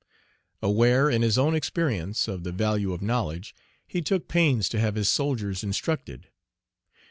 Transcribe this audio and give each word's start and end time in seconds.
Aware, 0.63 1.11
in 1.11 1.21
his 1.21 1.37
own 1.37 1.53
experience, 1.53 2.27
of 2.27 2.43
the 2.43 2.51
value 2.51 2.91
of 2.91 3.03
knowledge, 3.03 3.53
he 3.85 4.01
took 4.01 4.27
pains 4.27 4.67
to 4.69 4.79
have 4.79 4.95
his 4.95 5.09
soldiers 5.09 5.63
instructed. 5.63 6.29